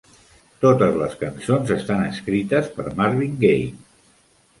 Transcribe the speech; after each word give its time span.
Totes 0.63 0.95
les 1.01 1.11
cançons 1.23 1.73
estan 1.75 2.01
escrites 2.05 2.71
per 2.79 2.87
Marvin 3.01 3.37
Gaye. 3.45 3.69